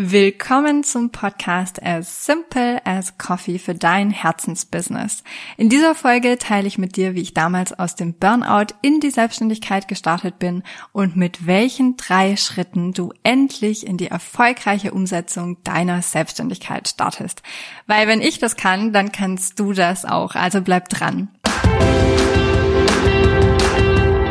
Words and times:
Willkommen 0.00 0.84
zum 0.84 1.10
Podcast 1.10 1.82
As 1.82 2.24
Simple 2.24 2.86
as 2.86 3.18
Coffee 3.18 3.58
für 3.58 3.74
dein 3.74 4.10
Herzensbusiness. 4.10 5.24
In 5.56 5.68
dieser 5.68 5.96
Folge 5.96 6.38
teile 6.38 6.68
ich 6.68 6.78
mit 6.78 6.94
dir, 6.94 7.16
wie 7.16 7.20
ich 7.20 7.34
damals 7.34 7.76
aus 7.76 7.96
dem 7.96 8.14
Burnout 8.14 8.74
in 8.80 9.00
die 9.00 9.10
Selbstständigkeit 9.10 9.88
gestartet 9.88 10.38
bin 10.38 10.62
und 10.92 11.16
mit 11.16 11.48
welchen 11.48 11.96
drei 11.96 12.36
Schritten 12.36 12.92
du 12.92 13.12
endlich 13.24 13.84
in 13.84 13.96
die 13.96 14.06
erfolgreiche 14.06 14.92
Umsetzung 14.92 15.56
deiner 15.64 16.00
Selbstständigkeit 16.00 16.86
startest. 16.86 17.42
Weil 17.88 18.06
wenn 18.06 18.20
ich 18.20 18.38
das 18.38 18.54
kann, 18.54 18.92
dann 18.92 19.10
kannst 19.10 19.58
du 19.58 19.72
das 19.72 20.04
auch. 20.04 20.36
Also 20.36 20.62
bleib 20.62 20.90
dran. 20.90 21.28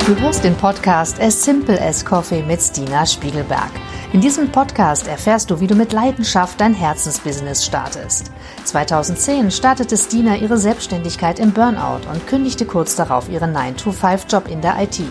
Du 0.06 0.16
hörst 0.22 0.46
den 0.46 0.56
Podcast 0.56 1.20
As 1.20 1.44
Simple 1.44 1.82
as 1.82 2.06
Coffee 2.06 2.42
mit 2.42 2.62
Stina 2.62 3.06
Spiegelberg. 3.06 3.72
In 4.14 4.22
diesem 4.22 4.50
Podcast 4.54 5.06
erfährst 5.08 5.52
du, 5.52 5.60
wie 5.60 5.68
du 5.68 5.76
mit 5.76 5.92
Leidenschaft 5.92 6.62
dein 6.62 6.74
Herzensbusiness 6.74 7.66
startest. 7.66 8.32
2010 8.64 9.52
startete 9.52 9.98
Stina 9.98 10.38
ihre 10.38 10.58
Selbstständigkeit 10.58 11.40
im 11.40 11.52
Burnout 11.52 12.10
und 12.10 12.26
kündigte 12.26 12.66
kurz 12.66 12.96
darauf 12.96 13.28
ihren 13.28 13.54
9-to-5-Job 13.54 14.48
in 14.48 14.62
der 14.62 14.82
IT. 14.82 15.02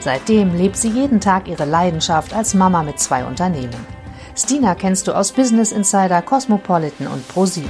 Seitdem 0.00 0.56
lebt 0.56 0.76
sie 0.76 0.88
jeden 0.88 1.20
Tag 1.20 1.46
ihre 1.46 1.64
Leidenschaft 1.64 2.34
als 2.34 2.54
Mama 2.54 2.82
mit 2.82 2.98
zwei 2.98 3.24
Unternehmen. 3.24 3.86
Stina 4.36 4.74
kennst 4.74 5.06
du 5.06 5.12
aus 5.12 5.30
Business 5.30 5.70
Insider, 5.70 6.20
Cosmopolitan 6.20 7.06
und 7.06 7.24
Pro7. 7.30 7.62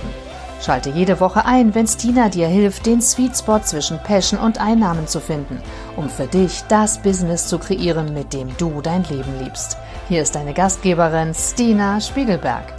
Schalte 0.64 0.90
jede 0.90 1.20
Woche 1.20 1.44
ein, 1.44 1.74
wenn 1.74 1.86
Stina 1.86 2.30
dir 2.30 2.48
hilft, 2.48 2.86
den 2.86 3.02
Sweet 3.02 3.36
Spot 3.36 3.60
zwischen 3.60 3.98
Passion 4.02 4.40
und 4.40 4.58
Einnahmen 4.58 5.06
zu 5.06 5.20
finden, 5.20 5.60
um 5.96 6.08
für 6.08 6.26
dich 6.26 6.62
das 6.68 7.02
Business 7.02 7.48
zu 7.48 7.58
kreieren, 7.58 8.14
mit 8.14 8.32
dem 8.32 8.48
du 8.56 8.80
dein 8.80 9.04
Leben 9.04 9.38
liebst. 9.42 9.76
Hier 10.10 10.22
ist 10.22 10.34
deine 10.34 10.52
Gastgeberin 10.52 11.32
Stina 11.34 12.00
Spiegelberg. 12.00 12.74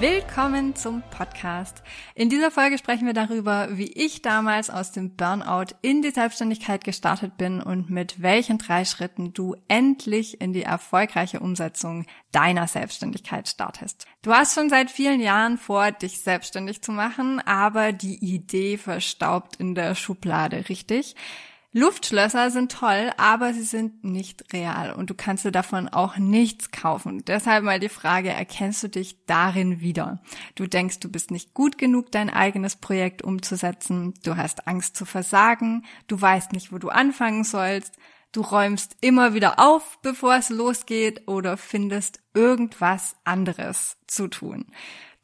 Willkommen 0.00 0.74
zum 0.74 1.02
Podcast. 1.10 1.82
In 2.14 2.30
dieser 2.30 2.50
Folge 2.50 2.78
sprechen 2.78 3.04
wir 3.06 3.12
darüber, 3.12 3.68
wie 3.72 3.92
ich 3.92 4.22
damals 4.22 4.70
aus 4.70 4.92
dem 4.92 5.14
Burnout 5.16 5.74
in 5.82 6.00
die 6.00 6.08
Selbstständigkeit 6.08 6.84
gestartet 6.84 7.36
bin 7.36 7.60
und 7.60 7.90
mit 7.90 8.22
welchen 8.22 8.56
drei 8.56 8.86
Schritten 8.86 9.34
du 9.34 9.56
endlich 9.68 10.40
in 10.40 10.54
die 10.54 10.62
erfolgreiche 10.62 11.40
Umsetzung 11.40 12.06
deiner 12.32 12.66
Selbstständigkeit 12.66 13.46
startest. 13.46 14.06
Du 14.22 14.32
hast 14.32 14.54
schon 14.54 14.70
seit 14.70 14.90
vielen 14.90 15.20
Jahren 15.20 15.58
vor, 15.58 15.92
dich 15.92 16.20
selbstständig 16.20 16.80
zu 16.80 16.92
machen, 16.92 17.42
aber 17.44 17.92
die 17.92 18.24
Idee 18.24 18.78
verstaubt 18.78 19.56
in 19.56 19.74
der 19.74 19.94
Schublade, 19.94 20.70
richtig? 20.70 21.14
Luftschlösser 21.76 22.52
sind 22.52 22.70
toll, 22.70 23.10
aber 23.16 23.52
sie 23.52 23.64
sind 23.64 24.04
nicht 24.04 24.52
real 24.52 24.92
und 24.92 25.10
du 25.10 25.14
kannst 25.14 25.44
dir 25.44 25.50
davon 25.50 25.88
auch 25.88 26.16
nichts 26.18 26.70
kaufen. 26.70 27.24
Deshalb 27.24 27.64
mal 27.64 27.80
die 27.80 27.88
Frage, 27.88 28.28
erkennst 28.28 28.84
du 28.84 28.88
dich 28.88 29.26
darin 29.26 29.80
wieder? 29.80 30.22
Du 30.54 30.68
denkst, 30.68 31.00
du 31.00 31.10
bist 31.10 31.32
nicht 31.32 31.52
gut 31.52 31.76
genug, 31.76 32.12
dein 32.12 32.30
eigenes 32.30 32.76
Projekt 32.76 33.22
umzusetzen, 33.22 34.14
du 34.22 34.36
hast 34.36 34.68
Angst 34.68 34.96
zu 34.96 35.04
versagen, 35.04 35.84
du 36.06 36.20
weißt 36.20 36.52
nicht, 36.52 36.72
wo 36.72 36.78
du 36.78 36.90
anfangen 36.90 37.42
sollst, 37.42 37.96
du 38.30 38.42
räumst 38.42 38.96
immer 39.00 39.34
wieder 39.34 39.58
auf, 39.58 39.98
bevor 40.00 40.36
es 40.36 40.50
losgeht 40.50 41.26
oder 41.26 41.56
findest 41.56 42.20
irgendwas 42.34 43.16
anderes 43.24 43.96
zu 44.06 44.28
tun. 44.28 44.66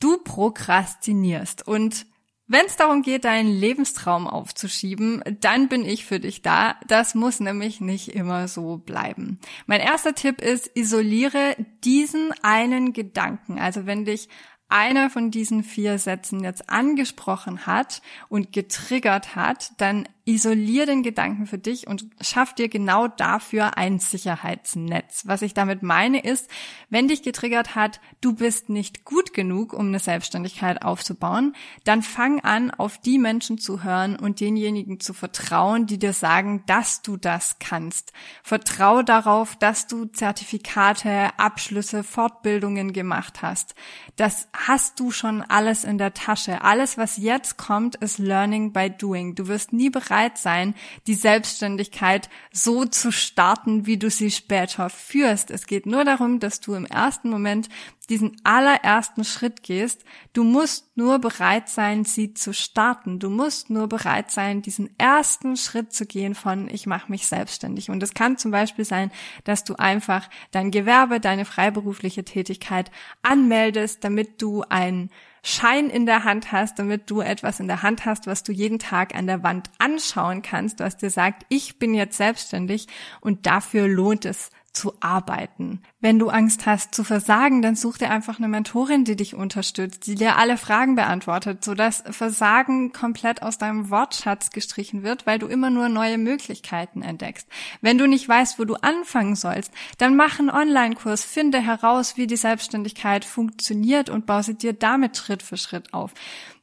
Du 0.00 0.18
prokrastinierst 0.18 1.68
und 1.68 2.06
wenn 2.50 2.66
es 2.66 2.74
darum 2.74 3.02
geht, 3.02 3.24
deinen 3.24 3.48
Lebenstraum 3.48 4.26
aufzuschieben, 4.26 5.22
dann 5.40 5.68
bin 5.68 5.84
ich 5.84 6.04
für 6.04 6.18
dich 6.18 6.42
da. 6.42 6.74
Das 6.88 7.14
muss 7.14 7.38
nämlich 7.38 7.80
nicht 7.80 8.08
immer 8.08 8.48
so 8.48 8.76
bleiben. 8.76 9.38
Mein 9.66 9.80
erster 9.80 10.16
Tipp 10.16 10.42
ist, 10.42 10.68
isoliere 10.74 11.54
diesen 11.84 12.32
einen 12.42 12.92
Gedanken. 12.92 13.60
Also 13.60 13.86
wenn 13.86 14.04
dich 14.04 14.28
einer 14.68 15.10
von 15.10 15.30
diesen 15.30 15.62
vier 15.62 15.98
Sätzen 15.98 16.42
jetzt 16.42 16.68
angesprochen 16.68 17.66
hat 17.66 18.02
und 18.28 18.52
getriggert 18.52 19.36
hat, 19.36 19.70
dann 19.78 20.08
Isolier 20.30 20.86
den 20.86 21.02
Gedanken 21.02 21.46
für 21.46 21.58
dich 21.58 21.86
und 21.86 22.06
schaff 22.20 22.54
dir 22.54 22.68
genau 22.68 23.08
dafür 23.08 23.76
ein 23.76 23.98
Sicherheitsnetz. 23.98 25.22
Was 25.26 25.42
ich 25.42 25.54
damit 25.54 25.82
meine 25.82 26.22
ist, 26.22 26.48
wenn 26.88 27.08
dich 27.08 27.22
getriggert 27.22 27.74
hat, 27.74 28.00
du 28.20 28.34
bist 28.34 28.68
nicht 28.68 29.04
gut 29.04 29.34
genug, 29.34 29.72
um 29.72 29.88
eine 29.88 29.98
Selbstständigkeit 29.98 30.82
aufzubauen, 30.82 31.54
dann 31.84 32.02
fang 32.02 32.40
an, 32.40 32.70
auf 32.70 32.98
die 32.98 33.18
Menschen 33.18 33.58
zu 33.58 33.82
hören 33.82 34.16
und 34.16 34.40
denjenigen 34.40 35.00
zu 35.00 35.14
vertrauen, 35.14 35.86
die 35.86 35.98
dir 35.98 36.12
sagen, 36.12 36.62
dass 36.66 37.02
du 37.02 37.16
das 37.16 37.58
kannst. 37.58 38.12
Vertrau 38.42 39.02
darauf, 39.02 39.56
dass 39.56 39.86
du 39.86 40.04
Zertifikate, 40.04 41.38
Abschlüsse, 41.38 42.04
Fortbildungen 42.04 42.92
gemacht 42.92 43.42
hast. 43.42 43.74
Das 44.16 44.48
hast 44.52 45.00
du 45.00 45.10
schon 45.10 45.42
alles 45.42 45.84
in 45.84 45.98
der 45.98 46.14
Tasche. 46.14 46.62
Alles, 46.62 46.98
was 46.98 47.16
jetzt 47.16 47.56
kommt, 47.56 47.96
ist 47.96 48.18
Learning 48.18 48.72
by 48.72 48.90
Doing. 48.90 49.34
Du 49.34 49.48
wirst 49.48 49.72
nie 49.72 49.90
bereit 49.90 50.19
bereit 50.20 50.38
sein, 50.38 50.74
die 51.06 51.14
Selbstständigkeit 51.14 52.28
so 52.52 52.84
zu 52.84 53.12
starten, 53.12 53.86
wie 53.86 53.96
du 53.96 54.10
sie 54.10 54.30
später 54.30 54.90
führst. 54.90 55.50
Es 55.50 55.66
geht 55.66 55.86
nur 55.86 56.04
darum, 56.04 56.40
dass 56.40 56.60
du 56.60 56.74
im 56.74 56.84
ersten 56.84 57.30
Moment 57.30 57.68
diesen 58.08 58.36
allerersten 58.44 59.24
Schritt 59.24 59.62
gehst. 59.62 60.04
Du 60.32 60.42
musst 60.42 60.96
nur 60.96 61.20
bereit 61.20 61.68
sein, 61.68 62.04
sie 62.04 62.34
zu 62.34 62.52
starten. 62.52 63.20
Du 63.20 63.30
musst 63.30 63.70
nur 63.70 63.88
bereit 63.88 64.30
sein, 64.30 64.62
diesen 64.62 64.90
ersten 64.98 65.56
Schritt 65.56 65.92
zu 65.92 66.06
gehen 66.06 66.34
von 66.34 66.68
ich 66.68 66.86
mache 66.86 67.10
mich 67.10 67.26
selbstständig. 67.26 67.88
Und 67.88 68.02
es 68.02 68.12
kann 68.12 68.36
zum 68.36 68.50
Beispiel 68.50 68.84
sein, 68.84 69.10
dass 69.44 69.64
du 69.64 69.76
einfach 69.76 70.28
dein 70.50 70.70
Gewerbe, 70.70 71.20
deine 71.20 71.44
freiberufliche 71.44 72.24
Tätigkeit 72.24 72.90
anmeldest, 73.22 74.02
damit 74.02 74.42
du 74.42 74.64
ein 74.68 75.10
Schein 75.42 75.88
in 75.88 76.06
der 76.06 76.24
Hand 76.24 76.52
hast, 76.52 76.78
damit 76.78 77.10
du 77.10 77.20
etwas 77.20 77.60
in 77.60 77.68
der 77.68 77.82
Hand 77.82 78.04
hast, 78.04 78.26
was 78.26 78.42
du 78.42 78.52
jeden 78.52 78.78
Tag 78.78 79.14
an 79.14 79.26
der 79.26 79.42
Wand 79.42 79.70
anschauen 79.78 80.42
kannst, 80.42 80.80
was 80.80 80.96
dir 80.96 81.10
sagt, 81.10 81.44
ich 81.48 81.78
bin 81.78 81.94
jetzt 81.94 82.16
selbstständig 82.16 82.86
und 83.20 83.46
dafür 83.46 83.88
lohnt 83.88 84.24
es 84.24 84.50
zu 84.72 84.94
arbeiten. 85.00 85.82
Wenn 86.00 86.18
du 86.18 86.28
Angst 86.28 86.64
hast 86.64 86.94
zu 86.94 87.02
versagen, 87.02 87.60
dann 87.60 87.74
such 87.74 87.98
dir 87.98 88.10
einfach 88.10 88.38
eine 88.38 88.46
Mentorin, 88.46 89.04
die 89.04 89.16
dich 89.16 89.34
unterstützt, 89.34 90.06
die 90.06 90.14
dir 90.14 90.36
alle 90.36 90.56
Fragen 90.56 90.94
beantwortet, 90.94 91.64
sodass 91.64 92.04
Versagen 92.10 92.92
komplett 92.92 93.42
aus 93.42 93.58
deinem 93.58 93.90
Wortschatz 93.90 94.50
gestrichen 94.50 95.02
wird, 95.02 95.26
weil 95.26 95.40
du 95.40 95.48
immer 95.48 95.70
nur 95.70 95.88
neue 95.88 96.18
Möglichkeiten 96.18 97.02
entdeckst. 97.02 97.48
Wenn 97.80 97.98
du 97.98 98.06
nicht 98.06 98.28
weißt, 98.28 98.60
wo 98.60 98.64
du 98.64 98.76
anfangen 98.76 99.34
sollst, 99.34 99.72
dann 99.98 100.14
mach 100.14 100.38
einen 100.38 100.50
Online-Kurs, 100.50 101.24
finde 101.24 101.60
heraus, 101.60 102.16
wie 102.16 102.28
die 102.28 102.36
Selbstständigkeit 102.36 103.24
funktioniert 103.24 104.08
und 104.08 104.26
baue 104.26 104.44
sie 104.44 104.54
dir 104.54 104.72
damit 104.72 105.16
Schritt 105.16 105.42
für 105.42 105.56
Schritt 105.56 105.92
auf. 105.92 106.14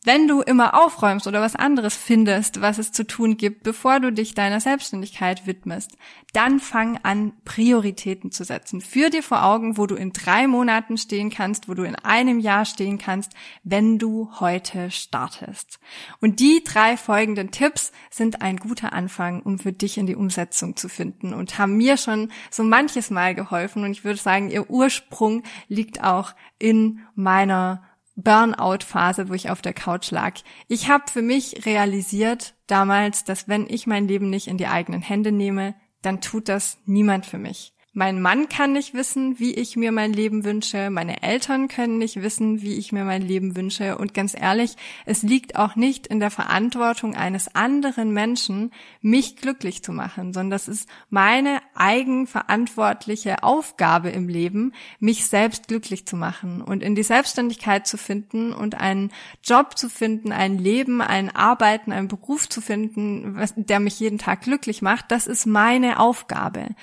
Wenn 0.07 0.25
du 0.25 0.39
immer 0.39 0.73
aufräumst 0.73 1.27
oder 1.27 1.41
was 1.41 1.57
anderes 1.57 1.93
findest, 1.93 2.61
was 2.61 2.77
es 2.77 2.93
zu 2.93 3.05
tun 3.05 3.35
gibt, 3.35 3.63
bevor 3.63 3.99
du 3.99 4.13
dich 4.13 4.33
deiner 4.33 4.61
Selbstständigkeit 4.61 5.45
widmest, 5.45 5.97
dann 6.31 6.61
fang 6.61 6.97
an, 7.03 7.33
Prioritäten 7.43 8.31
zu 8.31 8.45
setzen. 8.45 8.79
Führ 8.79 9.09
dir 9.09 9.21
vor 9.21 9.43
Augen, 9.43 9.77
wo 9.77 9.85
du 9.85 9.95
in 9.95 10.13
drei 10.13 10.47
Monaten 10.47 10.97
stehen 10.97 11.29
kannst, 11.29 11.67
wo 11.67 11.73
du 11.73 11.83
in 11.83 11.95
einem 11.95 12.39
Jahr 12.39 12.63
stehen 12.63 12.97
kannst, 12.97 13.33
wenn 13.65 13.99
du 13.99 14.31
heute 14.39 14.91
startest. 14.91 15.77
Und 16.21 16.39
die 16.39 16.63
drei 16.63 16.95
folgenden 16.95 17.51
Tipps 17.51 17.91
sind 18.09 18.41
ein 18.41 18.55
guter 18.55 18.93
Anfang, 18.93 19.41
um 19.41 19.59
für 19.59 19.73
dich 19.73 19.97
in 19.97 20.07
die 20.07 20.15
Umsetzung 20.15 20.77
zu 20.77 20.87
finden 20.87 21.33
und 21.33 21.57
haben 21.57 21.75
mir 21.75 21.97
schon 21.97 22.31
so 22.49 22.63
manches 22.63 23.09
Mal 23.09 23.35
geholfen. 23.35 23.83
Und 23.83 23.91
ich 23.91 24.05
würde 24.05 24.19
sagen, 24.19 24.51
ihr 24.51 24.69
Ursprung 24.69 25.43
liegt 25.67 26.01
auch 26.01 26.33
in 26.59 27.01
meiner 27.13 27.83
Burnout-Phase, 28.17 29.29
wo 29.29 29.33
ich 29.33 29.49
auf 29.49 29.61
der 29.61 29.73
Couch 29.73 30.11
lag. 30.11 30.33
Ich 30.67 30.89
habe 30.89 31.05
für 31.09 31.21
mich 31.21 31.65
realisiert 31.65 32.55
damals, 32.65 33.23
dass 33.23 33.47
wenn 33.47 33.67
ich 33.69 33.87
mein 33.87 34.07
Leben 34.07 34.29
nicht 34.29 34.47
in 34.47 34.57
die 34.57 34.67
eigenen 34.67 35.01
Hände 35.01 35.31
nehme, 35.31 35.75
dann 36.01 36.19
tut 36.19 36.49
das 36.49 36.79
niemand 36.85 37.25
für 37.25 37.37
mich. 37.37 37.73
Mein 37.97 38.21
Mann 38.21 38.47
kann 38.47 38.73
nicht 38.73 38.93
wissen, 38.93 39.39
wie 39.39 39.55
ich 39.55 39.75
mir 39.75 39.91
mein 39.91 40.13
Leben 40.13 40.43
wünsche. 40.43 40.91
Meine 40.91 41.23
Eltern 41.23 41.67
können 41.67 41.97
nicht 41.97 42.21
wissen, 42.21 42.61
wie 42.61 42.75
ich 42.75 42.91
mir 42.91 43.03
mein 43.03 43.23
Leben 43.23 43.55
wünsche. 43.55 43.97
Und 43.97 44.13
ganz 44.13 44.39
ehrlich, 44.39 44.75
es 45.07 45.23
liegt 45.23 45.55
auch 45.55 45.75
nicht 45.75 46.05
in 46.05 46.19
der 46.19 46.29
Verantwortung 46.29 47.15
eines 47.15 47.55
anderen 47.55 48.11
Menschen, 48.11 48.69
mich 49.01 49.37
glücklich 49.37 49.81
zu 49.81 49.93
machen, 49.93 50.31
sondern 50.31 50.51
das 50.51 50.67
ist 50.67 50.87
meine 51.09 51.59
eigenverantwortliche 51.73 53.41
Aufgabe 53.41 54.09
im 54.09 54.29
Leben, 54.29 54.73
mich 54.99 55.25
selbst 55.25 55.67
glücklich 55.67 56.05
zu 56.05 56.17
machen 56.17 56.61
und 56.61 56.83
in 56.83 56.93
die 56.93 57.01
Selbstständigkeit 57.01 57.87
zu 57.87 57.97
finden 57.97 58.53
und 58.53 58.75
einen 58.75 59.11
Job 59.43 59.75
zu 59.75 59.89
finden, 59.89 60.31
ein 60.31 60.59
Leben, 60.59 61.01
ein 61.01 61.35
Arbeiten, 61.35 61.91
einen 61.91 62.09
Beruf 62.09 62.47
zu 62.47 62.61
finden, 62.61 63.43
der 63.55 63.79
mich 63.79 63.99
jeden 63.99 64.19
Tag 64.19 64.41
glücklich 64.41 64.83
macht. 64.83 65.05
Das 65.09 65.25
ist 65.25 65.47
meine 65.47 65.99
Aufgabe. 65.99 66.75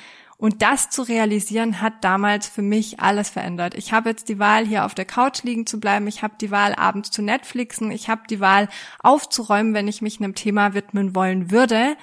Und 0.44 0.60
das 0.60 0.90
zu 0.90 1.00
realisieren 1.00 1.80
hat 1.80 2.04
damals 2.04 2.46
für 2.46 2.60
mich 2.60 3.00
alles 3.00 3.30
verändert. 3.30 3.74
Ich 3.74 3.94
habe 3.94 4.10
jetzt 4.10 4.28
die 4.28 4.38
Wahl, 4.38 4.66
hier 4.66 4.84
auf 4.84 4.94
der 4.94 5.06
Couch 5.06 5.42
liegen 5.42 5.66
zu 5.66 5.80
bleiben. 5.80 6.06
Ich 6.06 6.22
habe 6.22 6.34
die 6.38 6.50
Wahl, 6.50 6.74
abends 6.74 7.10
zu 7.10 7.22
Netflixen. 7.22 7.90
Ich 7.90 8.10
habe 8.10 8.24
die 8.28 8.40
Wahl, 8.40 8.68
aufzuräumen, 9.02 9.72
wenn 9.72 9.88
ich 9.88 10.02
mich 10.02 10.20
einem 10.20 10.34
Thema 10.34 10.74
widmen 10.74 11.14
wollen 11.14 11.50
würde. 11.50 11.96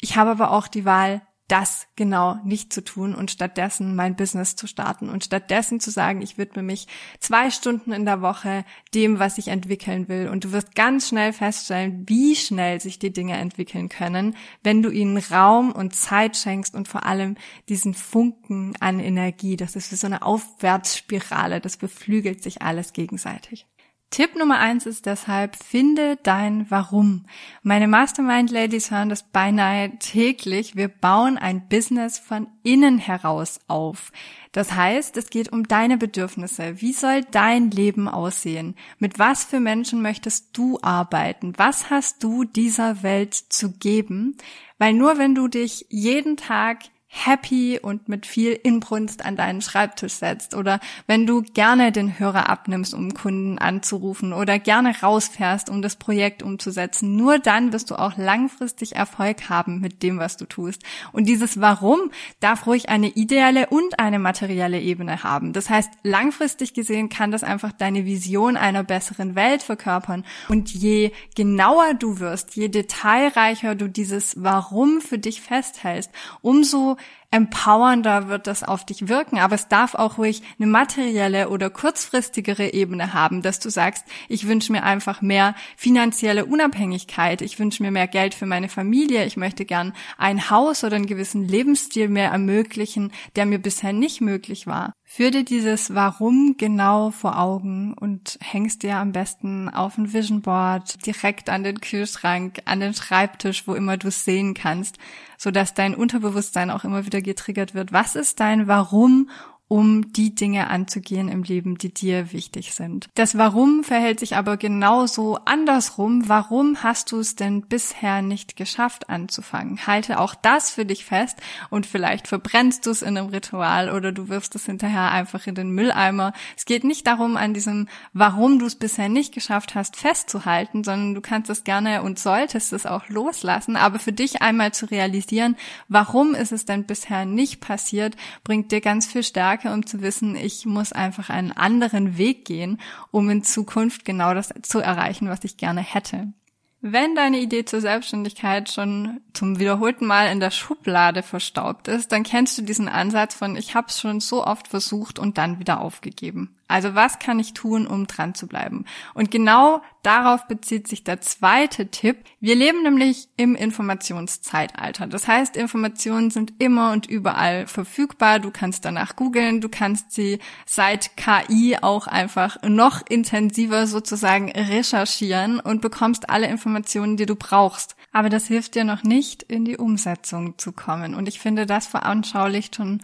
Ich 0.00 0.16
habe 0.16 0.30
aber 0.30 0.52
auch 0.52 0.68
die 0.68 0.84
Wahl, 0.84 1.22
das 1.52 1.86
genau 1.96 2.36
nicht 2.44 2.72
zu 2.72 2.82
tun 2.82 3.14
und 3.14 3.30
stattdessen 3.30 3.94
mein 3.94 4.16
Business 4.16 4.56
zu 4.56 4.66
starten 4.66 5.10
und 5.10 5.22
stattdessen 5.22 5.80
zu 5.80 5.90
sagen, 5.90 6.22
ich 6.22 6.38
widme 6.38 6.62
mich 6.62 6.86
zwei 7.20 7.50
Stunden 7.50 7.92
in 7.92 8.06
der 8.06 8.22
Woche 8.22 8.64
dem, 8.94 9.18
was 9.18 9.36
ich 9.36 9.48
entwickeln 9.48 10.08
will. 10.08 10.30
Und 10.30 10.44
du 10.44 10.52
wirst 10.52 10.74
ganz 10.74 11.08
schnell 11.08 11.34
feststellen, 11.34 12.04
wie 12.08 12.36
schnell 12.36 12.80
sich 12.80 12.98
die 12.98 13.12
Dinge 13.12 13.36
entwickeln 13.36 13.90
können, 13.90 14.34
wenn 14.62 14.82
du 14.82 14.88
ihnen 14.88 15.18
Raum 15.18 15.72
und 15.72 15.94
Zeit 15.94 16.38
schenkst 16.38 16.74
und 16.74 16.88
vor 16.88 17.04
allem 17.04 17.36
diesen 17.68 17.92
Funken 17.92 18.72
an 18.80 18.98
Energie. 18.98 19.58
Das 19.58 19.76
ist 19.76 19.92
wie 19.92 19.96
so 19.96 20.06
eine 20.06 20.22
Aufwärtsspirale. 20.22 21.60
Das 21.60 21.76
beflügelt 21.76 22.42
sich 22.42 22.62
alles 22.62 22.94
gegenseitig. 22.94 23.66
Tipp 24.12 24.36
Nummer 24.36 24.58
eins 24.58 24.84
ist 24.84 25.06
deshalb, 25.06 25.56
finde 25.56 26.18
dein 26.22 26.70
Warum. 26.70 27.24
Meine 27.62 27.88
Mastermind-Ladies 27.88 28.90
hören 28.90 29.08
das 29.08 29.22
beinahe 29.22 29.98
täglich. 30.00 30.76
Wir 30.76 30.88
bauen 30.88 31.38
ein 31.38 31.66
Business 31.66 32.18
von 32.18 32.46
innen 32.62 32.98
heraus 32.98 33.58
auf. 33.68 34.12
Das 34.52 34.74
heißt, 34.74 35.16
es 35.16 35.30
geht 35.30 35.50
um 35.50 35.66
deine 35.66 35.96
Bedürfnisse. 35.96 36.82
Wie 36.82 36.92
soll 36.92 37.22
dein 37.22 37.70
Leben 37.70 38.06
aussehen? 38.06 38.76
Mit 38.98 39.18
was 39.18 39.44
für 39.44 39.60
Menschen 39.60 40.02
möchtest 40.02 40.54
du 40.58 40.78
arbeiten? 40.82 41.54
Was 41.56 41.88
hast 41.88 42.22
du 42.22 42.44
dieser 42.44 43.02
Welt 43.02 43.32
zu 43.32 43.72
geben? 43.78 44.36
Weil 44.76 44.92
nur 44.92 45.16
wenn 45.16 45.34
du 45.34 45.48
dich 45.48 45.86
jeden 45.88 46.36
Tag 46.36 46.80
happy 47.14 47.78
und 47.78 48.08
mit 48.08 48.24
viel 48.24 48.52
Inbrunst 48.52 49.22
an 49.22 49.36
deinen 49.36 49.60
Schreibtisch 49.60 50.14
setzt 50.14 50.54
oder 50.54 50.80
wenn 51.06 51.26
du 51.26 51.42
gerne 51.42 51.92
den 51.92 52.18
Hörer 52.18 52.48
abnimmst, 52.48 52.94
um 52.94 53.12
Kunden 53.12 53.58
anzurufen 53.58 54.32
oder 54.32 54.58
gerne 54.58 54.94
rausfährst, 55.02 55.68
um 55.68 55.82
das 55.82 55.96
Projekt 55.96 56.42
umzusetzen. 56.42 57.14
Nur 57.14 57.38
dann 57.38 57.70
wirst 57.74 57.90
du 57.90 57.96
auch 57.96 58.16
langfristig 58.16 58.96
Erfolg 58.96 59.50
haben 59.50 59.78
mit 59.78 60.02
dem, 60.02 60.18
was 60.18 60.38
du 60.38 60.46
tust. 60.46 60.82
Und 61.12 61.26
dieses 61.28 61.60
Warum 61.60 62.10
darf 62.40 62.66
ruhig 62.66 62.88
eine 62.88 63.08
ideelle 63.08 63.66
und 63.66 63.98
eine 63.98 64.18
materielle 64.18 64.80
Ebene 64.80 65.22
haben. 65.22 65.52
Das 65.52 65.68
heißt, 65.68 65.90
langfristig 66.02 66.72
gesehen 66.72 67.10
kann 67.10 67.30
das 67.30 67.44
einfach 67.44 67.72
deine 67.72 68.06
Vision 68.06 68.56
einer 68.56 68.84
besseren 68.84 69.34
Welt 69.34 69.62
verkörpern. 69.62 70.24
Und 70.48 70.72
je 70.72 71.12
genauer 71.36 71.92
du 71.92 72.20
wirst, 72.20 72.56
je 72.56 72.68
detailreicher 72.68 73.74
du 73.74 73.88
dieses 73.88 74.42
Warum 74.42 75.02
für 75.02 75.18
dich 75.18 75.42
festhältst, 75.42 76.10
umso 76.40 76.96
empowernder 77.32 78.28
wird 78.28 78.46
das 78.46 78.62
auf 78.62 78.86
dich 78.86 79.08
wirken. 79.08 79.38
Aber 79.38 79.56
es 79.56 79.66
darf 79.66 79.94
auch 79.94 80.18
ruhig 80.18 80.42
eine 80.58 80.68
materielle 80.68 81.48
oder 81.48 81.70
kurzfristigere 81.70 82.72
Ebene 82.72 83.14
haben, 83.14 83.42
dass 83.42 83.58
du 83.58 83.70
sagst, 83.70 84.04
ich 84.28 84.46
wünsche 84.46 84.70
mir 84.70 84.84
einfach 84.84 85.22
mehr 85.22 85.54
finanzielle 85.76 86.44
Unabhängigkeit, 86.44 87.42
ich 87.42 87.58
wünsche 87.58 87.82
mir 87.82 87.90
mehr 87.90 88.06
Geld 88.06 88.34
für 88.34 88.46
meine 88.46 88.68
Familie, 88.68 89.24
ich 89.24 89.36
möchte 89.36 89.64
gern 89.64 89.94
ein 90.18 90.50
Haus 90.50 90.84
oder 90.84 90.96
einen 90.96 91.06
gewissen 91.06 91.48
Lebensstil 91.48 92.08
mehr 92.08 92.30
ermöglichen, 92.30 93.12
der 93.34 93.46
mir 93.46 93.58
bisher 93.58 93.92
nicht 93.92 94.20
möglich 94.20 94.66
war. 94.66 94.92
Führ 95.14 95.30
dir 95.30 95.44
dieses 95.44 95.94
Warum 95.94 96.54
genau 96.56 97.10
vor 97.10 97.38
Augen 97.38 97.92
und 97.92 98.38
hängst 98.40 98.82
dir 98.82 98.96
am 98.96 99.12
besten 99.12 99.68
auf 99.68 99.98
ein 99.98 100.14
Vision 100.14 100.40
Board, 100.40 101.04
direkt 101.04 101.50
an 101.50 101.64
den 101.64 101.82
Kühlschrank, 101.82 102.62
an 102.64 102.80
den 102.80 102.94
Schreibtisch, 102.94 103.68
wo 103.68 103.74
immer 103.74 103.98
du 103.98 104.08
es 104.08 104.24
sehen 104.24 104.54
kannst, 104.54 104.96
so 105.36 105.50
dass 105.50 105.74
dein 105.74 105.94
Unterbewusstsein 105.94 106.70
auch 106.70 106.84
immer 106.84 107.04
wieder 107.04 107.20
getriggert 107.20 107.74
wird. 107.74 107.92
Was 107.92 108.16
ist 108.16 108.40
dein 108.40 108.68
Warum 108.68 109.28
um 109.72 110.12
die 110.12 110.34
Dinge 110.34 110.68
anzugehen 110.68 111.30
im 111.30 111.44
Leben, 111.44 111.78
die 111.78 111.94
dir 111.94 112.30
wichtig 112.34 112.74
sind. 112.74 113.08
Das 113.14 113.38
Warum 113.38 113.84
verhält 113.84 114.20
sich 114.20 114.36
aber 114.36 114.58
genauso 114.58 115.38
andersrum. 115.46 116.28
Warum 116.28 116.82
hast 116.82 117.10
du 117.10 117.20
es 117.20 117.36
denn 117.36 117.62
bisher 117.62 118.20
nicht 118.20 118.56
geschafft 118.56 119.08
anzufangen? 119.08 119.86
Halte 119.86 120.20
auch 120.20 120.34
das 120.34 120.70
für 120.70 120.84
dich 120.84 121.06
fest 121.06 121.38
und 121.70 121.86
vielleicht 121.86 122.28
verbrennst 122.28 122.84
du 122.84 122.90
es 122.90 123.00
in 123.00 123.16
einem 123.16 123.28
Ritual 123.28 123.88
oder 123.88 124.12
du 124.12 124.28
wirfst 124.28 124.54
es 124.56 124.66
hinterher 124.66 125.10
einfach 125.10 125.46
in 125.46 125.54
den 125.54 125.70
Mülleimer. 125.70 126.34
Es 126.54 126.66
geht 126.66 126.84
nicht 126.84 127.06
darum, 127.06 127.38
an 127.38 127.54
diesem 127.54 127.88
Warum 128.12 128.58
du 128.58 128.66
es 128.66 128.74
bisher 128.74 129.08
nicht 129.08 129.32
geschafft 129.32 129.74
hast, 129.74 129.96
festzuhalten, 129.96 130.84
sondern 130.84 131.14
du 131.14 131.22
kannst 131.22 131.48
es 131.48 131.64
gerne 131.64 132.02
und 132.02 132.18
solltest 132.18 132.74
es 132.74 132.84
auch 132.84 133.08
loslassen. 133.08 133.76
Aber 133.76 133.98
für 133.98 134.12
dich 134.12 134.42
einmal 134.42 134.74
zu 134.74 134.84
realisieren, 134.90 135.56
warum 135.88 136.34
ist 136.34 136.52
es 136.52 136.66
denn 136.66 136.84
bisher 136.84 137.24
nicht 137.24 137.62
passiert, 137.62 138.16
bringt 138.44 138.70
dir 138.70 138.82
ganz 138.82 139.06
viel 139.06 139.22
Stärke 139.22 139.61
Stärke, 139.62 139.72
um 139.74 139.86
zu 139.86 140.02
wissen, 140.02 140.36
ich 140.36 140.66
muss 140.66 140.92
einfach 140.92 141.30
einen 141.30 141.52
anderen 141.52 142.18
Weg 142.18 142.44
gehen, 142.44 142.80
um 143.10 143.30
in 143.30 143.42
Zukunft 143.42 144.04
genau 144.04 144.34
das 144.34 144.52
zu 144.62 144.80
erreichen, 144.80 145.28
was 145.28 145.44
ich 145.44 145.56
gerne 145.56 145.80
hätte. 145.80 146.32
Wenn 146.80 147.14
deine 147.14 147.38
Idee 147.38 147.64
zur 147.64 147.80
Selbstständigkeit 147.80 148.68
schon 148.72 149.20
zum 149.34 149.60
wiederholten 149.60 150.04
Mal 150.04 150.32
in 150.32 150.40
der 150.40 150.50
Schublade 150.50 151.22
verstaubt 151.22 151.86
ist, 151.86 152.10
dann 152.10 152.24
kennst 152.24 152.58
du 152.58 152.62
diesen 152.62 152.88
Ansatz 152.88 153.34
von 153.34 153.54
ich 153.54 153.76
habe 153.76 153.86
es 153.88 154.00
schon 154.00 154.18
so 154.18 154.44
oft 154.44 154.66
versucht 154.66 155.20
und 155.20 155.38
dann 155.38 155.60
wieder 155.60 155.80
aufgegeben. 155.80 156.56
Also 156.72 156.94
was 156.94 157.18
kann 157.18 157.38
ich 157.38 157.52
tun, 157.52 157.86
um 157.86 158.06
dran 158.06 158.34
zu 158.34 158.46
bleiben? 158.46 158.86
Und 159.12 159.30
genau 159.30 159.82
darauf 160.02 160.48
bezieht 160.48 160.88
sich 160.88 161.04
der 161.04 161.20
zweite 161.20 161.88
Tipp. 161.88 162.24
Wir 162.40 162.54
leben 162.54 162.82
nämlich 162.82 163.28
im 163.36 163.54
Informationszeitalter. 163.54 165.06
Das 165.06 165.28
heißt, 165.28 165.56
Informationen 165.58 166.30
sind 166.30 166.54
immer 166.58 166.92
und 166.92 167.06
überall 167.06 167.66
verfügbar. 167.66 168.38
Du 168.38 168.50
kannst 168.50 168.86
danach 168.86 169.16
googeln, 169.16 169.60
du 169.60 169.68
kannst 169.68 170.12
sie 170.12 170.38
seit 170.64 171.16
KI 171.18 171.76
auch 171.80 172.06
einfach 172.06 172.56
noch 172.62 173.02
intensiver 173.06 173.86
sozusagen 173.86 174.50
recherchieren 174.50 175.60
und 175.60 175.82
bekommst 175.82 176.30
alle 176.30 176.48
Informationen, 176.48 177.18
die 177.18 177.26
du 177.26 177.36
brauchst. 177.36 177.96
Aber 178.12 178.30
das 178.30 178.46
hilft 178.46 178.76
dir 178.76 178.84
noch 178.84 179.02
nicht, 179.02 179.42
in 179.42 179.66
die 179.66 179.76
Umsetzung 179.76 180.58
zu 180.58 180.72
kommen. 180.72 181.14
Und 181.14 181.28
ich 181.28 181.38
finde, 181.38 181.66
das 181.66 181.86
veranschaulicht 181.86 182.76
schon 182.76 183.02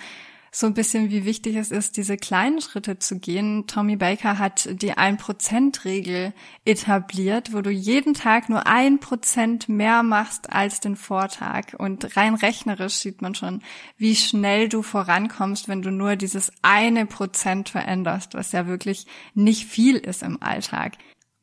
so 0.50 0.66
ein 0.66 0.74
bisschen, 0.74 1.10
wie 1.10 1.24
wichtig 1.24 1.56
es 1.56 1.70
ist, 1.70 1.96
diese 1.96 2.16
kleinen 2.16 2.60
Schritte 2.60 2.98
zu 2.98 3.18
gehen. 3.18 3.66
Tommy 3.66 3.96
Baker 3.96 4.38
hat 4.38 4.68
die 4.82 4.92
Ein-Prozent-Regel 4.92 6.32
etabliert, 6.64 7.52
wo 7.52 7.60
du 7.60 7.70
jeden 7.70 8.14
Tag 8.14 8.48
nur 8.48 8.66
ein 8.66 9.00
Prozent 9.00 9.68
mehr 9.68 10.02
machst 10.02 10.50
als 10.50 10.80
den 10.80 10.96
Vortag. 10.96 11.74
Und 11.78 12.16
rein 12.16 12.34
rechnerisch 12.34 12.94
sieht 12.94 13.22
man 13.22 13.34
schon, 13.34 13.62
wie 13.96 14.16
schnell 14.16 14.68
du 14.68 14.82
vorankommst, 14.82 15.68
wenn 15.68 15.82
du 15.82 15.90
nur 15.90 16.16
dieses 16.16 16.52
eine 16.62 17.06
Prozent 17.06 17.68
veränderst, 17.68 18.34
was 18.34 18.52
ja 18.52 18.66
wirklich 18.66 19.06
nicht 19.34 19.66
viel 19.66 19.96
ist 19.96 20.22
im 20.22 20.42
Alltag. 20.42 20.98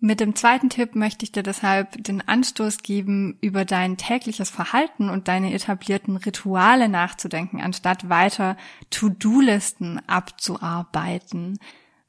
Mit 0.06 0.20
dem 0.20 0.36
zweiten 0.36 0.70
Tipp 0.70 0.94
möchte 0.94 1.26
ich 1.26 1.32
dir 1.32 1.42
deshalb 1.42 2.04
den 2.04 2.22
Anstoß 2.22 2.84
geben, 2.84 3.40
über 3.42 3.66
dein 3.66 3.98
tägliches 3.98 4.52
Verhalten 4.52 5.10
und 5.10 5.28
deine 5.28 5.52
etablierten 5.52 6.16
Rituale 6.18 6.90
nachzudenken, 6.90 7.60
anstatt 7.60 8.08
weiter 8.08 8.56
To-Do-Listen 8.92 10.00
abzuarbeiten. 10.06 11.58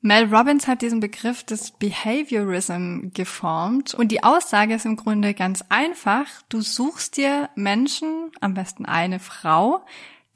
Mel 0.03 0.27
Robbins 0.27 0.69
hat 0.69 0.83
diesen 0.83 1.01
Begriff 1.01 1.43
des 1.43 1.71
Behaviorism 1.71 3.13
geformt 3.15 3.95
und 3.95 4.13
die 4.13 4.23
Aussage 4.23 4.75
ist 4.75 4.85
im 4.85 4.97
Grunde 4.97 5.33
ganz 5.33 5.65
einfach. 5.71 6.27
Du 6.51 6.61
suchst 6.61 7.17
dir 7.17 7.49
Menschen, 7.55 8.31
am 8.43 8.53
besten 8.53 8.85
eine 8.85 9.21
Frau, 9.21 9.87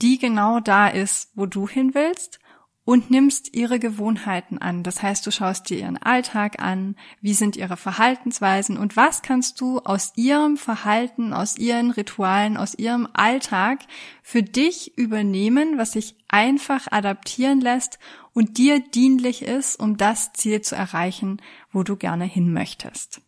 die 0.00 0.18
genau 0.18 0.60
da 0.60 0.88
ist, 0.88 1.30
wo 1.34 1.44
du 1.44 1.68
hin 1.68 1.92
willst 1.92 2.40
und 2.84 3.10
nimmst 3.10 3.54
ihre 3.54 3.78
Gewohnheiten 3.78 4.58
an. 4.58 4.82
Das 4.82 5.02
heißt, 5.02 5.26
du 5.26 5.30
schaust 5.30 5.70
dir 5.70 5.78
ihren 5.78 5.96
Alltag 5.96 6.62
an, 6.62 6.96
wie 7.20 7.34
sind 7.34 7.56
ihre 7.56 7.76
Verhaltensweisen 7.76 8.76
und 8.76 8.96
was 8.96 9.22
kannst 9.22 9.60
du 9.60 9.78
aus 9.80 10.12
ihrem 10.16 10.56
Verhalten, 10.56 11.32
aus 11.32 11.56
ihren 11.56 11.90
Ritualen, 11.90 12.56
aus 12.56 12.74
ihrem 12.74 13.08
Alltag 13.12 13.80
für 14.22 14.42
dich 14.42 14.96
übernehmen, 14.98 15.78
was 15.78 15.92
sich 15.92 16.16
einfach 16.28 16.88
adaptieren 16.90 17.60
lässt 17.60 17.98
und 18.32 18.58
dir 18.58 18.80
dienlich 18.80 19.42
ist, 19.42 19.78
um 19.78 19.96
das 19.96 20.32
Ziel 20.32 20.60
zu 20.62 20.74
erreichen, 20.74 21.40
wo 21.72 21.82
du 21.82 21.96
gerne 21.96 22.24
hin 22.24 22.52
möchtest. 22.52 23.20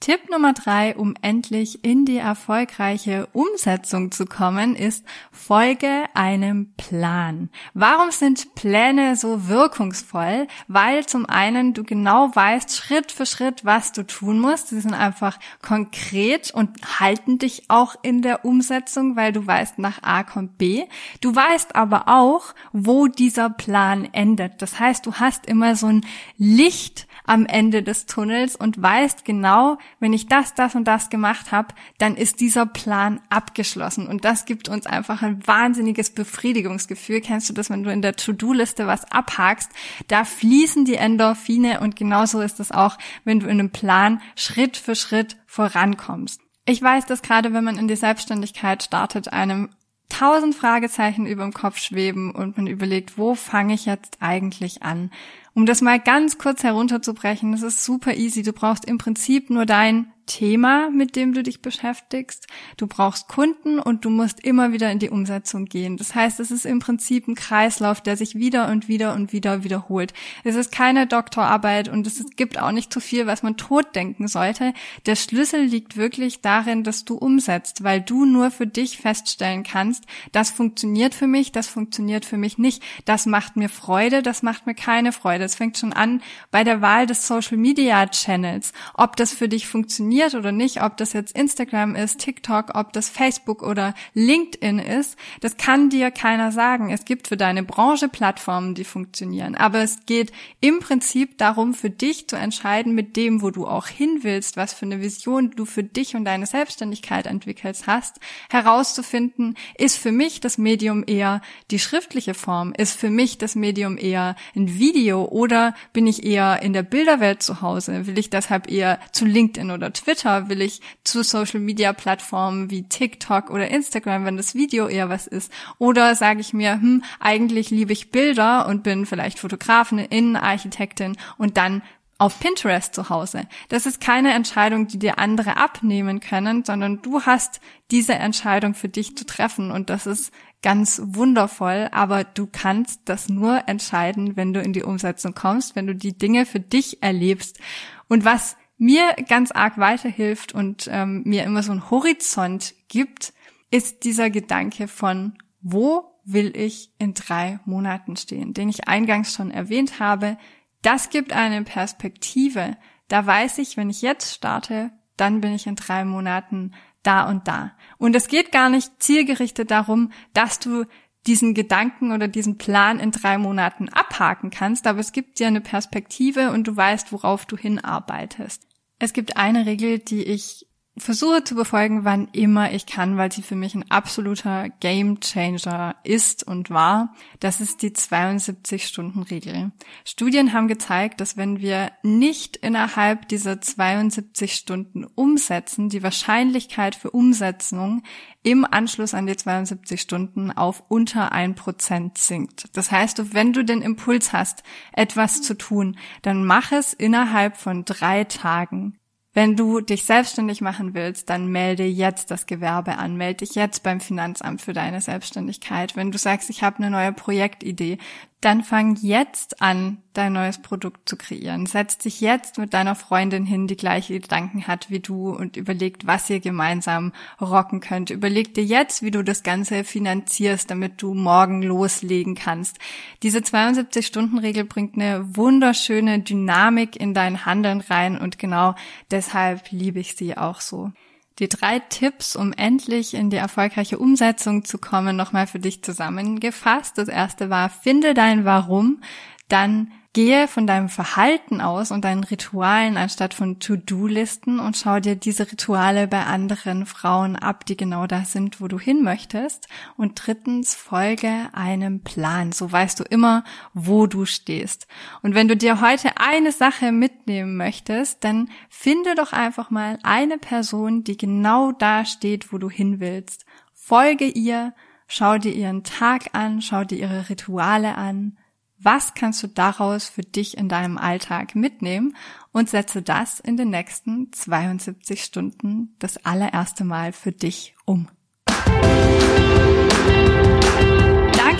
Tipp 0.00 0.30
Nummer 0.30 0.52
drei, 0.52 0.94
um 0.94 1.14
endlich 1.22 1.84
in 1.84 2.04
die 2.04 2.18
erfolgreiche 2.18 3.26
Umsetzung 3.32 4.12
zu 4.12 4.26
kommen, 4.26 4.76
ist 4.76 5.04
folge 5.32 6.04
einem 6.14 6.72
Plan. 6.76 7.50
Warum 7.74 8.12
sind 8.12 8.54
Pläne 8.54 9.16
so 9.16 9.48
wirkungsvoll? 9.48 10.46
Weil 10.68 11.04
zum 11.06 11.26
einen 11.26 11.74
du 11.74 11.82
genau 11.82 12.30
weißt, 12.32 12.76
Schritt 12.76 13.10
für 13.10 13.26
Schritt, 13.26 13.64
was 13.64 13.90
du 13.90 14.06
tun 14.06 14.38
musst. 14.38 14.68
Sie 14.68 14.80
sind 14.80 14.94
einfach 14.94 15.36
konkret 15.62 16.52
und 16.52 17.00
halten 17.00 17.38
dich 17.38 17.64
auch 17.66 17.96
in 18.00 18.22
der 18.22 18.44
Umsetzung, 18.44 19.16
weil 19.16 19.32
du 19.32 19.44
weißt, 19.44 19.80
nach 19.80 20.04
A 20.04 20.22
kommt 20.22 20.58
B. 20.58 20.84
Du 21.20 21.34
weißt 21.34 21.74
aber 21.74 22.04
auch, 22.06 22.54
wo 22.72 23.08
dieser 23.08 23.50
Plan 23.50 24.08
endet. 24.12 24.62
Das 24.62 24.78
heißt, 24.78 25.04
du 25.06 25.14
hast 25.14 25.46
immer 25.46 25.74
so 25.74 25.88
ein 25.88 26.06
Licht 26.36 27.08
am 27.24 27.46
Ende 27.46 27.82
des 27.82 28.06
Tunnels 28.06 28.56
und 28.56 28.80
weißt 28.80 29.24
genau, 29.24 29.76
wenn 30.00 30.12
ich 30.12 30.26
das, 30.26 30.54
das 30.54 30.74
und 30.74 30.84
das 30.84 31.10
gemacht 31.10 31.52
habe, 31.52 31.74
dann 31.98 32.16
ist 32.16 32.40
dieser 32.40 32.66
Plan 32.66 33.20
abgeschlossen. 33.28 34.06
Und 34.06 34.24
das 34.24 34.44
gibt 34.44 34.68
uns 34.68 34.86
einfach 34.86 35.22
ein 35.22 35.46
wahnsinniges 35.46 36.10
Befriedigungsgefühl. 36.10 37.20
Kennst 37.20 37.48
du 37.48 37.52
das, 37.52 37.70
wenn 37.70 37.82
du 37.82 37.92
in 37.92 38.02
der 38.02 38.16
To-Do-Liste 38.16 38.86
was 38.86 39.10
abhakst? 39.10 39.70
Da 40.08 40.24
fließen 40.24 40.84
die 40.84 40.96
Endorphine 40.96 41.80
und 41.80 41.96
genauso 41.96 42.40
ist 42.40 42.60
es 42.60 42.72
auch, 42.72 42.98
wenn 43.24 43.40
du 43.40 43.46
in 43.46 43.58
einem 43.58 43.70
Plan 43.70 44.20
Schritt 44.36 44.76
für 44.76 44.94
Schritt 44.94 45.36
vorankommst. 45.46 46.40
Ich 46.66 46.82
weiß, 46.82 47.06
dass 47.06 47.22
gerade 47.22 47.54
wenn 47.54 47.64
man 47.64 47.78
in 47.78 47.88
die 47.88 47.96
Selbstständigkeit 47.96 48.82
startet, 48.82 49.32
einem 49.32 49.70
tausend 50.08 50.54
Fragezeichen 50.54 51.26
über 51.26 51.42
dem 51.42 51.52
Kopf 51.52 51.78
schweben 51.78 52.30
und 52.30 52.56
man 52.56 52.66
überlegt, 52.66 53.18
wo 53.18 53.34
fange 53.34 53.74
ich 53.74 53.86
jetzt 53.86 54.18
eigentlich 54.20 54.82
an? 54.82 55.10
Um 55.54 55.66
das 55.66 55.80
mal 55.80 55.98
ganz 55.98 56.38
kurz 56.38 56.62
herunterzubrechen, 56.62 57.52
das 57.52 57.62
ist 57.62 57.84
super 57.84 58.14
easy. 58.14 58.42
Du 58.42 58.52
brauchst 58.52 58.84
im 58.84 58.98
Prinzip 58.98 59.50
nur 59.50 59.66
dein 59.66 60.12
Thema, 60.28 60.90
mit 60.90 61.16
dem 61.16 61.32
du 61.32 61.42
dich 61.42 61.60
beschäftigst. 61.60 62.46
Du 62.76 62.86
brauchst 62.86 63.26
Kunden 63.26 63.80
und 63.80 64.04
du 64.04 64.10
musst 64.10 64.38
immer 64.44 64.72
wieder 64.72 64.92
in 64.92 65.00
die 65.00 65.10
Umsetzung 65.10 65.64
gehen. 65.64 65.96
Das 65.96 66.14
heißt, 66.14 66.38
es 66.38 66.52
ist 66.52 66.66
im 66.66 66.78
Prinzip 66.78 67.26
ein 67.26 67.34
Kreislauf, 67.34 68.00
der 68.00 68.16
sich 68.16 68.36
wieder 68.36 68.68
und 68.68 68.86
wieder 68.86 69.14
und 69.14 69.32
wieder 69.32 69.64
wiederholt. 69.64 70.12
Es 70.44 70.54
ist 70.54 70.70
keine 70.70 71.08
Doktorarbeit 71.08 71.88
und 71.88 72.06
es 72.06 72.24
gibt 72.36 72.60
auch 72.60 72.70
nicht 72.70 72.92
zu 72.92 73.00
viel, 73.00 73.26
was 73.26 73.42
man 73.42 73.56
tot 73.56 73.96
denken 73.96 74.28
sollte. 74.28 74.74
Der 75.06 75.16
Schlüssel 75.16 75.62
liegt 75.62 75.96
wirklich 75.96 76.42
darin, 76.42 76.84
dass 76.84 77.04
du 77.04 77.16
umsetzt, 77.16 77.82
weil 77.82 78.00
du 78.00 78.24
nur 78.26 78.50
für 78.50 78.66
dich 78.66 78.98
feststellen 78.98 79.64
kannst, 79.64 80.04
das 80.32 80.50
funktioniert 80.50 81.14
für 81.14 81.26
mich, 81.26 81.50
das 81.52 81.66
funktioniert 81.66 82.26
für 82.26 82.36
mich 82.36 82.58
nicht, 82.58 82.82
das 83.06 83.26
macht 83.26 83.56
mir 83.56 83.70
Freude, 83.70 84.22
das 84.22 84.42
macht 84.42 84.66
mir 84.66 84.74
keine 84.74 85.12
Freude. 85.12 85.44
Es 85.44 85.54
fängt 85.54 85.78
schon 85.78 85.94
an 85.94 86.22
bei 86.50 86.64
der 86.64 86.82
Wahl 86.82 87.06
des 87.06 87.26
Social 87.26 87.56
Media 87.56 88.06
Channels, 88.06 88.72
ob 88.94 89.16
das 89.16 89.32
für 89.32 89.48
dich 89.48 89.66
funktioniert 89.66 90.17
funktioniert 90.18 90.34
oder 90.34 90.52
nicht, 90.52 90.82
ob 90.82 90.96
das 90.96 91.12
jetzt 91.12 91.36
Instagram 91.36 91.94
ist, 91.94 92.18
TikTok, 92.18 92.74
ob 92.74 92.92
das 92.92 93.08
Facebook 93.08 93.62
oder 93.62 93.94
LinkedIn 94.14 94.78
ist, 94.78 95.16
das 95.40 95.56
kann 95.56 95.90
dir 95.90 96.10
keiner 96.10 96.50
sagen. 96.50 96.90
Es 96.90 97.04
gibt 97.04 97.28
für 97.28 97.36
deine 97.36 97.62
Branche 97.62 98.08
Plattformen, 98.08 98.74
die 98.74 98.84
funktionieren. 98.84 99.54
Aber 99.54 99.80
es 99.80 100.06
geht 100.06 100.32
im 100.60 100.80
Prinzip 100.80 101.38
darum, 101.38 101.74
für 101.74 101.90
dich 101.90 102.28
zu 102.28 102.36
entscheiden, 102.36 102.94
mit 102.94 103.16
dem, 103.16 103.42
wo 103.42 103.50
du 103.50 103.66
auch 103.66 103.86
hin 103.86 104.20
willst, 104.22 104.56
was 104.56 104.72
für 104.72 104.86
eine 104.86 105.00
Vision 105.00 105.52
du 105.52 105.64
für 105.64 105.84
dich 105.84 106.16
und 106.16 106.24
deine 106.24 106.46
Selbstständigkeit 106.46 107.26
entwickelt 107.26 107.86
hast, 107.86 108.18
herauszufinden, 108.50 109.56
ist 109.76 109.98
für 109.98 110.12
mich 110.12 110.40
das 110.40 110.58
Medium 110.58 111.04
eher 111.06 111.42
die 111.70 111.78
schriftliche 111.78 112.34
Form, 112.34 112.72
ist 112.76 112.98
für 112.98 113.10
mich 113.10 113.38
das 113.38 113.54
Medium 113.54 113.96
eher 113.98 114.34
ein 114.56 114.78
Video 114.78 115.24
oder 115.24 115.74
bin 115.92 116.06
ich 116.06 116.24
eher 116.24 116.60
in 116.62 116.72
der 116.72 116.82
Bilderwelt 116.82 117.42
zu 117.42 117.60
Hause, 117.60 118.06
will 118.06 118.18
ich 118.18 118.30
deshalb 118.30 118.70
eher 118.70 118.98
zu 119.12 119.24
LinkedIn 119.24 119.70
oder 119.70 119.92
Twitter 119.92 120.07
Twitter? 120.08 120.48
Will 120.48 120.62
ich 120.62 120.80
zu 121.04 121.22
Social 121.22 121.60
Media 121.60 121.92
Plattformen 121.92 122.70
wie 122.70 122.88
TikTok 122.88 123.50
oder 123.50 123.68
Instagram, 123.68 124.24
wenn 124.24 124.38
das 124.38 124.54
Video 124.54 124.88
eher 124.88 125.10
was 125.10 125.26
ist? 125.26 125.52
Oder 125.76 126.14
sage 126.14 126.40
ich 126.40 126.54
mir, 126.54 126.72
hm, 126.72 127.04
eigentlich 127.20 127.68
liebe 127.68 127.92
ich 127.92 128.10
Bilder 128.10 128.66
und 128.68 128.82
bin 128.82 129.04
vielleicht 129.04 129.38
Fotografin, 129.38 129.98
Innenarchitektin 129.98 131.18
und 131.36 131.58
dann 131.58 131.82
auf 132.16 132.40
Pinterest 132.40 132.94
zu 132.94 133.10
Hause. 133.10 133.42
Das 133.68 133.84
ist 133.84 134.00
keine 134.00 134.32
Entscheidung, 134.32 134.88
die 134.88 134.98
dir 134.98 135.18
andere 135.18 135.58
abnehmen 135.58 136.20
können, 136.20 136.64
sondern 136.64 137.02
du 137.02 137.22
hast 137.22 137.60
diese 137.90 138.14
Entscheidung 138.14 138.74
für 138.74 138.88
dich 138.88 139.14
zu 139.14 139.26
treffen 139.26 139.70
und 139.70 139.90
das 139.90 140.06
ist 140.06 140.32
ganz 140.62 141.02
wundervoll, 141.04 141.88
aber 141.92 142.24
du 142.24 142.48
kannst 142.50 143.02
das 143.04 143.28
nur 143.28 143.68
entscheiden, 143.68 144.36
wenn 144.36 144.54
du 144.54 144.60
in 144.60 144.72
die 144.72 144.82
Umsetzung 144.82 145.34
kommst, 145.34 145.76
wenn 145.76 145.86
du 145.86 145.94
die 145.94 146.16
Dinge 146.16 146.46
für 146.46 146.60
dich 146.60 147.02
erlebst. 147.02 147.60
Und 148.08 148.24
was 148.24 148.56
mir 148.78 149.14
ganz 149.28 149.50
arg 149.50 149.76
weiterhilft 149.78 150.54
und 150.54 150.88
ähm, 150.90 151.22
mir 151.24 151.44
immer 151.44 151.62
so 151.62 151.72
einen 151.72 151.90
Horizont 151.90 152.74
gibt, 152.88 153.32
ist 153.70 154.04
dieser 154.04 154.30
Gedanke 154.30 154.88
von, 154.88 155.36
wo 155.60 156.04
will 156.24 156.56
ich 156.56 156.92
in 156.98 157.14
drei 157.14 157.58
Monaten 157.64 158.16
stehen, 158.16 158.54
den 158.54 158.68
ich 158.68 158.86
eingangs 158.86 159.34
schon 159.34 159.50
erwähnt 159.50 159.98
habe. 159.98 160.38
Das 160.82 161.10
gibt 161.10 161.32
eine 161.32 161.64
Perspektive. 161.64 162.76
Da 163.08 163.26
weiß 163.26 163.58
ich, 163.58 163.76
wenn 163.76 163.90
ich 163.90 164.02
jetzt 164.02 164.34
starte, 164.34 164.90
dann 165.16 165.40
bin 165.40 165.54
ich 165.54 165.66
in 165.66 165.74
drei 165.74 166.04
Monaten 166.04 166.72
da 167.02 167.28
und 167.28 167.48
da. 167.48 167.72
Und 167.96 168.14
es 168.14 168.28
geht 168.28 168.52
gar 168.52 168.68
nicht 168.68 169.02
zielgerichtet 169.02 169.70
darum, 169.70 170.12
dass 170.34 170.58
du 170.58 170.84
diesen 171.26 171.54
Gedanken 171.54 172.12
oder 172.12 172.28
diesen 172.28 172.58
Plan 172.58 173.00
in 173.00 173.10
drei 173.10 173.38
Monaten 173.38 173.88
abhaken 173.88 174.50
kannst, 174.50 174.86
aber 174.86 175.00
es 175.00 175.12
gibt 175.12 175.38
dir 175.38 175.46
eine 175.46 175.60
Perspektive 175.60 176.52
und 176.52 176.66
du 176.66 176.76
weißt, 176.76 177.12
worauf 177.12 177.44
du 177.46 177.56
hinarbeitest. 177.56 178.67
Es 178.98 179.12
gibt 179.12 179.36
eine 179.36 179.66
Regel, 179.66 179.98
die 179.98 180.24
ich 180.24 180.67
versuche 180.98 181.44
zu 181.44 181.54
befolgen, 181.54 182.04
wann 182.04 182.28
immer 182.32 182.72
ich 182.72 182.86
kann, 182.86 183.16
weil 183.16 183.32
sie 183.32 183.42
für 183.42 183.56
mich 183.56 183.74
ein 183.74 183.90
absoluter 183.90 184.68
Game 184.80 185.20
Changer 185.20 185.96
ist 186.04 186.42
und 186.44 186.70
war. 186.70 187.14
Das 187.40 187.60
ist 187.60 187.82
die 187.82 187.90
72-Stunden-Regel. 187.90 189.72
Studien 190.04 190.52
haben 190.52 190.68
gezeigt, 190.68 191.20
dass 191.20 191.36
wenn 191.36 191.60
wir 191.60 191.92
nicht 192.02 192.56
innerhalb 192.56 193.28
dieser 193.28 193.60
72 193.60 194.54
Stunden 194.54 195.04
umsetzen, 195.04 195.88
die 195.88 196.02
Wahrscheinlichkeit 196.02 196.94
für 196.94 197.10
Umsetzung 197.10 198.02
im 198.42 198.64
Anschluss 198.64 199.14
an 199.14 199.26
die 199.26 199.36
72 199.36 200.00
Stunden 200.00 200.50
auf 200.50 200.82
unter 200.88 201.32
ein 201.32 201.54
Prozent 201.54 202.18
sinkt. 202.18 202.76
Das 202.76 202.90
heißt, 202.90 203.34
wenn 203.34 203.52
du 203.52 203.64
den 203.64 203.82
Impuls 203.82 204.32
hast, 204.32 204.62
etwas 204.92 205.42
zu 205.42 205.56
tun, 205.56 205.96
dann 206.22 206.44
mach 206.44 206.72
es 206.72 206.92
innerhalb 206.92 207.56
von 207.56 207.84
drei 207.84 208.24
Tagen. 208.24 208.97
Wenn 209.34 209.56
du 209.56 209.80
dich 209.80 210.04
selbstständig 210.04 210.60
machen 210.60 210.94
willst, 210.94 211.28
dann 211.28 211.48
melde 211.48 211.84
jetzt 211.84 212.30
das 212.30 212.46
Gewerbe 212.46 212.96
an, 212.96 213.16
melde 213.16 213.44
dich 213.44 213.54
jetzt 213.54 213.82
beim 213.82 214.00
Finanzamt 214.00 214.62
für 214.62 214.72
deine 214.72 215.00
Selbstständigkeit. 215.00 215.96
Wenn 215.96 216.10
du 216.10 216.18
sagst, 216.18 216.50
ich 216.50 216.62
habe 216.62 216.78
eine 216.78 216.90
neue 216.90 217.12
Projektidee, 217.12 217.98
dann 218.40 218.62
fang 218.62 218.96
jetzt 219.00 219.60
an, 219.60 219.98
dein 220.12 220.32
neues 220.32 220.62
Produkt 220.62 221.08
zu 221.08 221.16
kreieren. 221.16 221.66
Setz 221.66 221.98
dich 221.98 222.20
jetzt 222.20 222.56
mit 222.58 222.72
deiner 222.72 222.94
Freundin 222.94 223.44
hin, 223.44 223.66
die 223.66 223.76
gleiche 223.76 224.18
Gedanken 224.20 224.68
hat 224.68 224.90
wie 224.90 225.00
du 225.00 225.30
und 225.30 225.56
überlegt, 225.56 226.06
was 226.06 226.30
ihr 226.30 226.38
gemeinsam 226.38 227.12
rocken 227.40 227.80
könnt. 227.80 228.10
Überleg 228.10 228.54
dir 228.54 228.64
jetzt, 228.64 229.02
wie 229.02 229.10
du 229.10 229.24
das 229.24 229.42
Ganze 229.42 229.82
finanzierst, 229.82 230.70
damit 230.70 231.02
du 231.02 231.14
morgen 231.14 231.62
loslegen 231.62 232.36
kannst. 232.36 232.78
Diese 233.24 233.38
72-Stunden-Regel 233.38 234.64
bringt 234.64 234.94
eine 234.94 235.36
wunderschöne 235.36 236.20
Dynamik 236.20 236.94
in 236.94 237.14
dein 237.14 237.44
Handeln 237.44 237.80
rein 237.80 238.18
und 238.18 238.38
genau 238.38 238.76
deshalb 239.10 239.70
liebe 239.72 239.98
ich 239.98 240.14
sie 240.14 240.36
auch 240.36 240.60
so. 240.60 240.92
Die 241.38 241.48
drei 241.48 241.78
Tipps, 241.78 242.34
um 242.34 242.52
endlich 242.52 243.14
in 243.14 243.30
die 243.30 243.36
erfolgreiche 243.36 243.98
Umsetzung 243.98 244.64
zu 244.64 244.78
kommen, 244.78 245.16
nochmal 245.16 245.46
für 245.46 245.60
dich 245.60 245.84
zusammengefasst. 245.84 246.98
Das 246.98 247.08
erste 247.08 247.48
war, 247.48 247.70
finde 247.70 248.14
dein 248.14 248.44
Warum, 248.44 249.02
dann 249.48 249.92
Gehe 250.14 250.48
von 250.48 250.66
deinem 250.66 250.88
Verhalten 250.88 251.60
aus 251.60 251.90
und 251.90 252.02
deinen 252.02 252.24
Ritualen 252.24 252.96
anstatt 252.96 253.34
von 253.34 253.60
To-Do-Listen 253.60 254.58
und 254.58 254.74
schau 254.74 255.00
dir 255.00 255.16
diese 255.16 255.52
Rituale 255.52 256.08
bei 256.08 256.24
anderen 256.24 256.86
Frauen 256.86 257.36
ab, 257.36 257.66
die 257.66 257.76
genau 257.76 258.06
da 258.06 258.24
sind, 258.24 258.62
wo 258.62 258.68
du 258.68 258.78
hin 258.78 259.02
möchtest. 259.02 259.68
Und 259.98 260.14
drittens, 260.14 260.74
folge 260.74 261.50
einem 261.52 262.00
Plan. 262.00 262.52
So 262.52 262.72
weißt 262.72 262.98
du 262.98 263.04
immer, 263.04 263.44
wo 263.74 264.06
du 264.06 264.24
stehst. 264.24 264.86
Und 265.20 265.34
wenn 265.34 265.46
du 265.46 265.58
dir 265.58 265.82
heute 265.82 266.12
eine 266.16 266.52
Sache 266.52 266.90
mitnehmen 266.90 267.58
möchtest, 267.58 268.24
dann 268.24 268.48
finde 268.70 269.14
doch 269.14 269.34
einfach 269.34 269.68
mal 269.68 269.98
eine 270.04 270.38
Person, 270.38 271.04
die 271.04 271.18
genau 271.18 271.70
da 271.72 272.06
steht, 272.06 272.50
wo 272.50 272.56
du 272.56 272.70
hin 272.70 272.98
willst. 272.98 273.44
Folge 273.74 274.24
ihr, 274.24 274.72
schau 275.06 275.36
dir 275.36 275.52
ihren 275.52 275.84
Tag 275.84 276.30
an, 276.32 276.62
schau 276.62 276.84
dir 276.84 276.96
ihre 276.96 277.28
Rituale 277.28 277.94
an 277.94 278.38
was 278.80 279.14
kannst 279.14 279.42
du 279.42 279.48
daraus 279.48 280.08
für 280.08 280.22
dich 280.22 280.56
in 280.56 280.68
deinem 280.68 280.98
Alltag 280.98 281.54
mitnehmen 281.54 282.16
und 282.52 282.70
setze 282.70 283.02
das 283.02 283.40
in 283.40 283.56
den 283.56 283.70
nächsten 283.70 284.32
72 284.32 285.24
Stunden 285.24 285.94
das 285.98 286.24
allererste 286.24 286.84
Mal 286.84 287.12
für 287.12 287.32
dich 287.32 287.74
um. 287.84 288.08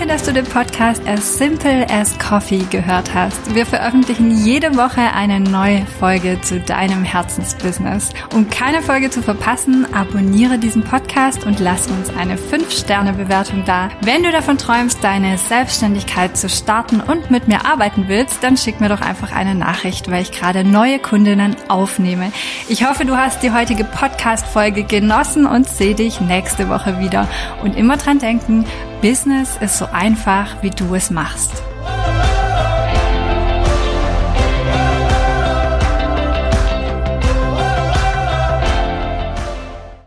Dass 0.08 0.22
du 0.22 0.32
den 0.32 0.46
Podcast 0.46 1.06
As 1.06 1.36
Simple 1.36 1.86
as 1.90 2.18
Coffee 2.18 2.64
gehört 2.70 3.14
hast. 3.14 3.54
Wir 3.54 3.66
veröffentlichen 3.66 4.42
jede 4.42 4.74
Woche 4.74 5.02
eine 5.14 5.38
neue 5.38 5.84
Folge 5.84 6.40
zu 6.40 6.60
deinem 6.60 7.04
Herzensbusiness. 7.04 8.08
Um 8.34 8.48
keine 8.48 8.80
Folge 8.80 9.10
zu 9.10 9.22
verpassen, 9.22 9.86
abonniere 9.94 10.58
diesen 10.58 10.82
Podcast 10.82 11.44
und 11.44 11.60
lass 11.60 11.88
uns 11.88 12.08
eine 12.08 12.36
5-Sterne-Bewertung 12.36 13.64
da. 13.66 13.90
Wenn 14.00 14.22
du 14.22 14.32
davon 14.32 14.56
träumst, 14.56 15.04
deine 15.04 15.36
Selbstständigkeit 15.36 16.38
zu 16.38 16.48
starten 16.48 17.00
und 17.00 17.30
mit 17.30 17.46
mir 17.46 17.66
arbeiten 17.66 18.04
willst, 18.08 18.42
dann 18.42 18.56
schick 18.56 18.80
mir 18.80 18.88
doch 18.88 19.02
einfach 19.02 19.32
eine 19.32 19.54
Nachricht, 19.54 20.10
weil 20.10 20.22
ich 20.22 20.32
gerade 20.32 20.64
neue 20.64 20.98
Kundinnen 20.98 21.54
aufnehme. 21.68 22.32
Ich 22.68 22.88
hoffe, 22.88 23.04
du 23.04 23.16
hast 23.16 23.42
die 23.42 23.52
heutige 23.52 23.84
Podcast-Folge 23.84 24.84
genossen 24.84 25.44
und 25.46 25.68
sehe 25.68 25.94
dich 25.94 26.20
nächste 26.20 26.70
Woche 26.70 26.98
wieder. 26.98 27.28
Und 27.62 27.76
immer 27.76 27.98
dran 27.98 28.18
denken, 28.18 28.64
Business 29.00 29.56
ist 29.60 29.78
so 29.78 29.86
einfach, 29.86 30.60
wie 30.60 30.70
du 30.70 30.96
es 30.96 31.08
machst. 31.08 31.62